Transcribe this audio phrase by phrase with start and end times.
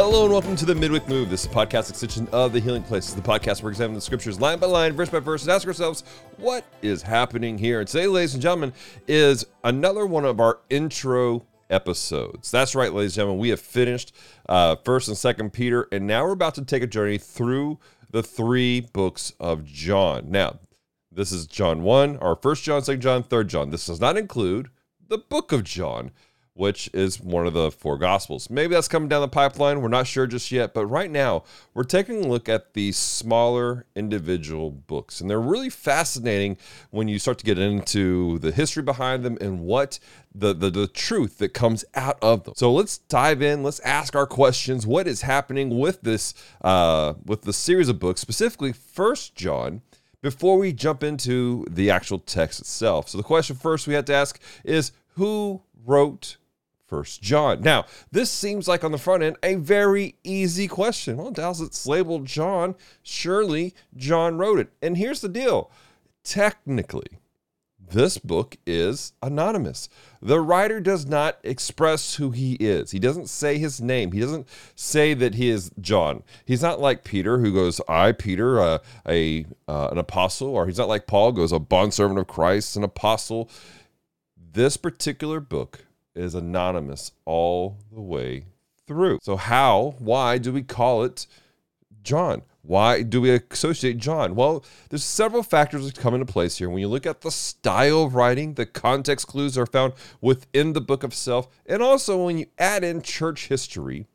[0.00, 1.28] Hello and welcome to the Midweek Move.
[1.28, 3.06] This is a podcast extension of the Healing Place.
[3.06, 5.42] This is the podcast where we examine the scriptures line by line, verse by verse,
[5.42, 6.04] and ask ourselves
[6.36, 7.80] what is happening here.
[7.80, 8.72] And today, ladies and gentlemen,
[9.08, 12.48] is another one of our intro episodes.
[12.52, 13.40] That's right, ladies and gentlemen.
[13.40, 14.14] We have finished
[14.48, 18.22] uh, First and Second Peter, and now we're about to take a journey through the
[18.22, 20.30] three books of John.
[20.30, 20.60] Now,
[21.10, 23.70] this is John one, our First John, Second John, Third John.
[23.70, 24.70] This does not include
[25.08, 26.12] the book of John
[26.58, 28.50] which is one of the four gospels.
[28.50, 29.80] Maybe that's coming down the pipeline.
[29.80, 30.74] We're not sure just yet.
[30.74, 35.20] But right now, we're taking a look at these smaller individual books.
[35.20, 36.56] And they're really fascinating
[36.90, 40.00] when you start to get into the history behind them and what
[40.34, 42.54] the, the, the truth that comes out of them.
[42.56, 43.62] So let's dive in.
[43.62, 44.84] Let's ask our questions.
[44.84, 49.82] What is happening with this, uh, with the series of books, specifically First John?
[50.20, 53.08] Before we jump into the actual text itself.
[53.08, 56.36] So the question first we have to ask is who wrote
[56.88, 57.60] First John.
[57.60, 61.18] Now, this seems like on the front end a very easy question.
[61.18, 62.74] Well, Dallas, it's labeled John.
[63.02, 64.72] Surely John wrote it.
[64.80, 65.70] And here's the deal
[66.24, 67.18] technically,
[67.78, 69.88] this book is anonymous.
[70.20, 72.90] The writer does not express who he is.
[72.90, 74.12] He doesn't say his name.
[74.12, 76.22] He doesn't say that he is John.
[76.44, 80.78] He's not like Peter, who goes, "I, Peter, uh, a uh, an apostle," or he's
[80.78, 83.50] not like Paul, goes, "A bondservant of Christ, an apostle."
[84.52, 85.84] This particular book
[86.18, 88.44] is anonymous all the way
[88.86, 89.18] through.
[89.22, 91.26] So, how, why do we call it
[92.02, 92.42] John?
[92.62, 94.34] Why do we associate John?
[94.34, 96.68] Well, there's several factors that come into place here.
[96.68, 100.80] When you look at the style of writing, the context clues are found within the
[100.80, 104.06] book of self, and also when you add in church history,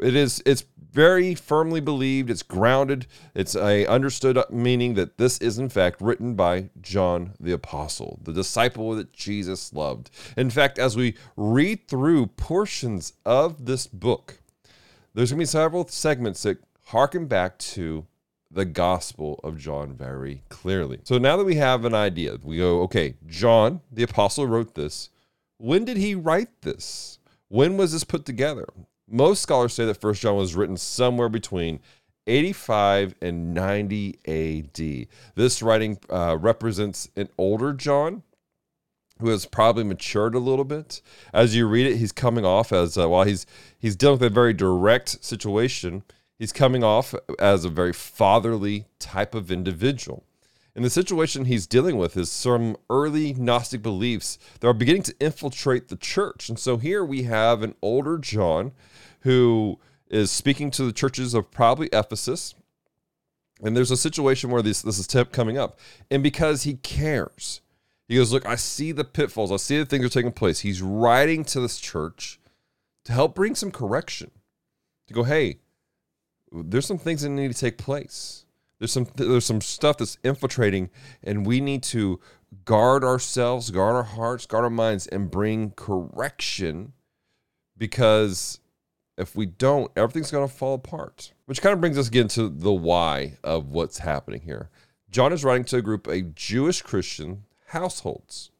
[0.00, 5.58] it is it's very firmly believed, it's grounded, it's a understood meaning that this is
[5.58, 10.10] in fact written by John the apostle, the disciple that Jesus loved.
[10.36, 14.40] In fact, as we read through portions of this book,
[15.14, 18.06] there's going to be several segments that harken back to
[18.50, 21.00] the gospel of John very clearly.
[21.04, 25.10] So now that we have an idea, we go, okay, John the apostle wrote this.
[25.58, 27.18] When did he write this?
[27.48, 28.66] When was this put together?
[29.10, 31.80] Most scholars say that First John was written somewhere between
[32.26, 35.08] 85 and 90 AD.
[35.34, 38.22] This writing uh, represents an older John
[39.20, 41.00] who has probably matured a little bit.
[41.32, 43.46] As you read it, he's coming off as uh, while he's
[43.78, 46.04] he's dealing with a very direct situation.
[46.38, 50.24] He's coming off as a very fatherly type of individual.
[50.78, 55.14] And the situation he's dealing with is some early Gnostic beliefs that are beginning to
[55.18, 56.48] infiltrate the church.
[56.48, 58.70] And so here we have an older John
[59.22, 62.54] who is speaking to the churches of probably Ephesus.
[63.60, 65.80] And there's a situation where this, this is coming up.
[66.12, 67.60] And because he cares,
[68.06, 70.60] he goes, Look, I see the pitfalls, I see the things are taking place.
[70.60, 72.38] He's writing to this church
[73.02, 74.30] to help bring some correction,
[75.08, 75.58] to go, Hey,
[76.52, 78.44] there's some things that need to take place.
[78.78, 80.90] There's some there's some stuff that's infiltrating,
[81.22, 82.20] and we need to
[82.64, 86.92] guard ourselves, guard our hearts, guard our minds, and bring correction
[87.76, 88.60] because
[89.16, 91.32] if we don't, everything's going to fall apart.
[91.46, 94.70] Which kind of brings us again to the why of what's happening here.
[95.10, 98.50] John is writing to a group of Jewish Christian households.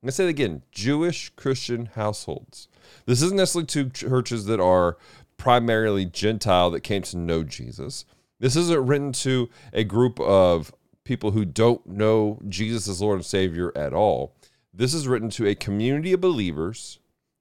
[0.00, 2.68] I'm going to say it again Jewish Christian households.
[3.06, 4.96] This isn't necessarily to churches that are
[5.36, 8.04] primarily Gentile that came to know Jesus.
[8.40, 10.72] This isn't written to a group of
[11.04, 14.34] people who don't know Jesus as Lord and Savior at all.
[14.72, 16.98] This is written to a community of believers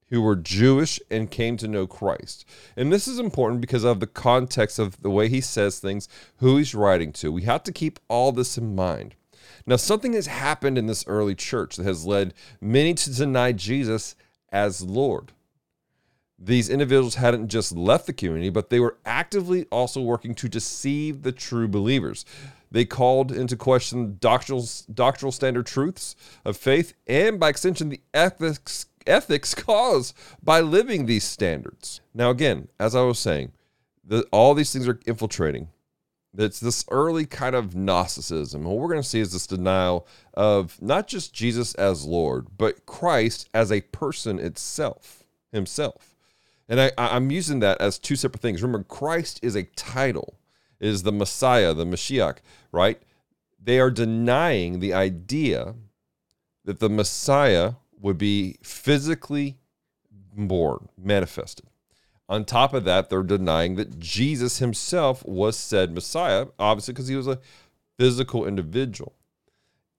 [0.09, 2.45] who were Jewish and came to know Christ.
[2.75, 6.57] And this is important because of the context of the way he says things, who
[6.57, 7.31] he's writing to.
[7.31, 9.15] We have to keep all this in mind.
[9.65, 14.15] Now, something has happened in this early church that has led many to deny Jesus
[14.49, 15.33] as Lord.
[16.39, 21.23] These individuals hadn't just left the community, but they were actively also working to deceive
[21.23, 22.25] the true believers.
[22.69, 26.15] They called into question doctrinal, doctrinal standard truths
[26.45, 30.13] of faith and, by extension, the ethics ethics caused
[30.43, 32.01] by living these standards.
[32.13, 33.53] Now, again, as I was saying,
[34.03, 35.69] the, all these things are infiltrating.
[36.37, 38.63] It's this early kind of Gnosticism.
[38.63, 42.85] What we're going to see is this denial of not just Jesus as Lord, but
[42.85, 46.16] Christ as a person itself, himself.
[46.69, 48.61] And I, I'm using that as two separate things.
[48.61, 50.37] Remember, Christ is a title,
[50.79, 52.37] is the Messiah, the Mashiach,
[52.71, 53.01] right?
[53.63, 55.75] They are denying the idea
[56.65, 59.57] that the Messiah would be physically
[60.11, 61.65] born, manifested.
[62.29, 67.15] On top of that, they're denying that Jesus himself was said Messiah, obviously, because he
[67.15, 67.39] was a
[67.97, 69.13] physical individual.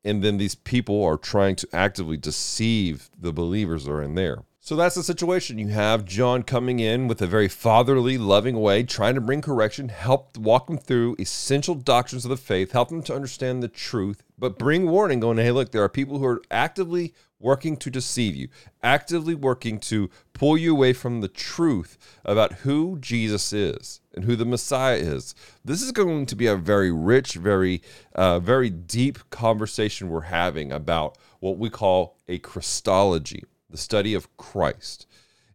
[0.04, 4.44] And then these people are trying to actively deceive the believers that are in there.
[4.60, 5.58] So that's the situation.
[5.58, 9.88] You have John coming in with a very fatherly, loving way, trying to bring correction,
[9.88, 14.22] help walk them through essential doctrines of the faith, help them to understand the truth,
[14.36, 18.34] but bring warning going, hey, look, there are people who are actively working to deceive
[18.34, 18.48] you,
[18.82, 24.34] actively working to pull you away from the truth about who Jesus is and who
[24.34, 25.34] the Messiah is.
[25.64, 27.80] This is going to be a very rich, very,
[28.14, 34.36] uh, very deep conversation we're having about what we call a Christology the study of
[34.36, 35.06] Christ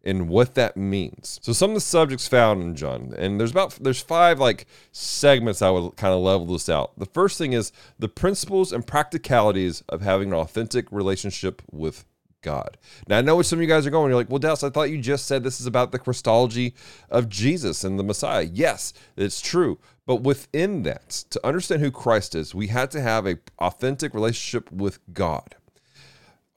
[0.04, 1.39] and what that means.
[1.42, 5.62] So some of the subjects found in John, and there's about there's five like segments
[5.62, 6.98] I would kind of level this out.
[7.00, 12.06] The first thing is the principles and practicalities of having an authentic relationship with
[12.42, 12.77] God.
[13.07, 14.10] Now I know what some of you guys are going.
[14.10, 16.75] You're like, well, Dallas, I thought you just said this is about the Christology
[17.09, 18.44] of Jesus and the Messiah.
[18.44, 19.80] Yes, it's true.
[20.06, 24.69] But within that, to understand who Christ is, we had to have a authentic relationship
[24.69, 25.56] with God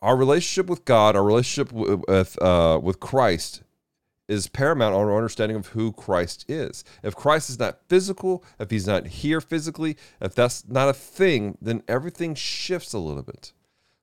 [0.06, 3.64] our relationship with God, our relationship with uh, with Christ,
[4.28, 6.84] is paramount on our understanding of who Christ is.
[7.02, 11.58] If Christ is not physical, if He's not here physically, if that's not a thing,
[11.60, 13.52] then everything shifts a little bit.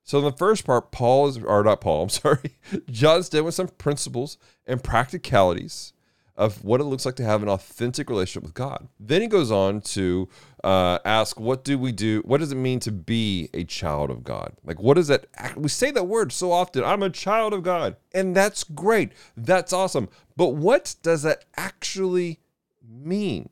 [0.02, 2.54] So in the first part, Paul is, or not Paul, I'm sorry,
[2.90, 4.36] John's dealing with some principles
[4.66, 5.93] and practicalities
[6.36, 8.88] of what it looks like to have an authentic relationship with God.
[8.98, 10.28] Then he goes on to
[10.64, 12.22] uh, ask, what do we do?
[12.24, 14.52] What does it mean to be a child of God?
[14.64, 15.26] Like, what is that?
[15.56, 16.82] We say that word so often.
[16.82, 19.12] I'm a child of God, and that's great.
[19.36, 20.08] That's awesome.
[20.36, 22.40] But what does that actually
[22.82, 23.48] mean?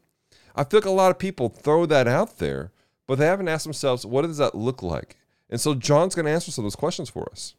[0.56, 2.72] I feel like a lot of people throw that out there,
[3.06, 5.16] but they haven't asked themselves, what does that look like?
[5.52, 7.54] And so John's going to answer some of those questions for us.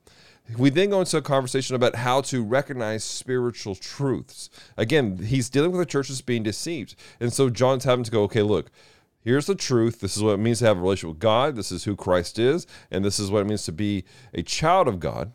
[0.58, 4.50] We then go into a conversation about how to recognize spiritual truths.
[4.76, 6.96] Again, he's dealing with the church that's being deceived.
[7.20, 8.72] And so John's having to go, okay, look,
[9.22, 10.02] here's the truth.
[10.02, 11.56] This is what it means to have a relationship with God.
[11.56, 12.66] This is who Christ is.
[12.90, 15.32] And this is what it means to be a child of God.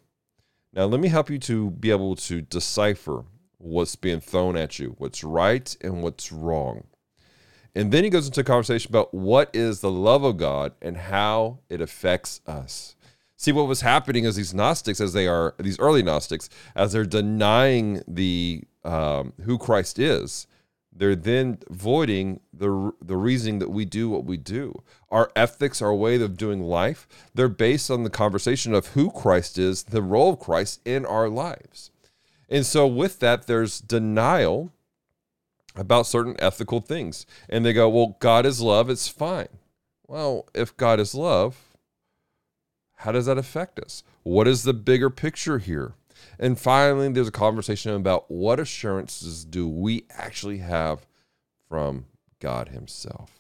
[0.73, 3.25] Now, let me help you to be able to decipher
[3.59, 6.89] what's being thrown at you, what's right and what's wrong.
[7.75, 10.97] And then he goes into a conversation about what is the love of God and
[10.97, 12.97] how it affects us.
[13.37, 17.05] See, what was happening is these Gnostics, as they are, these early Gnostics, as they're
[17.05, 20.49] denying the um, who Christ is,
[20.99, 24.83] they're then voiding the the reasoning that we do what we do.
[25.11, 29.59] Our ethics, our way of doing life, they're based on the conversation of who Christ
[29.59, 31.93] is, the role of Christ in our lives.
[32.49, 34.73] And so with that, there's denial
[35.77, 37.27] about certain ethical things.
[37.49, 39.49] And they go, well, God is love, it's fine.
[40.07, 41.69] Well, if God is love,
[42.97, 44.03] how does that affect us?
[44.23, 45.95] What is the bigger picture here?
[46.39, 51.07] And finally, there's a conversation about what assurances do we actually have
[51.69, 52.07] from
[52.41, 53.39] God Himself.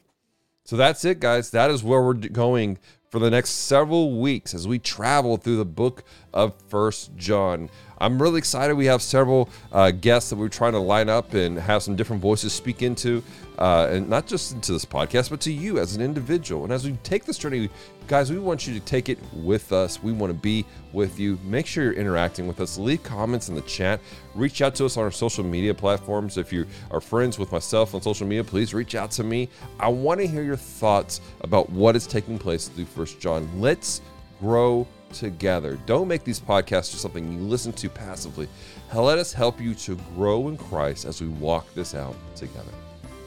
[0.64, 1.50] So that's it, guys.
[1.50, 2.78] That is where we're going
[3.10, 7.70] for the next several weeks as we travel through the book of First John.
[8.00, 8.74] I'm really excited.
[8.74, 12.22] We have several uh, guests that we're trying to line up and have some different
[12.22, 13.22] voices speak into,
[13.58, 16.64] uh, and not just into this podcast, but to you as an individual.
[16.64, 17.68] And as we take this journey,
[18.06, 20.00] guys, we want you to take it with us.
[20.02, 21.38] We want to be with you.
[21.42, 22.78] Make sure you're interacting with us.
[22.78, 24.00] Leave comments in the chat.
[24.34, 26.38] Reach out to us on our social media platforms.
[26.38, 29.48] If you are friends with myself on social media, please reach out to me.
[29.80, 33.48] I want to hear your thoughts about what is taking place through First John.
[33.60, 34.00] Let's
[34.40, 35.78] grow together.
[35.86, 38.48] Don't make these podcasts just something you listen to passively.
[38.92, 42.72] Let us help you to grow in Christ as we walk this out together.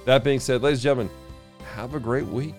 [0.05, 1.09] That being said, ladies and gentlemen,
[1.73, 2.55] have a great week.